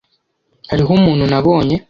[0.69, 1.75] Hariho umuntu nabonye.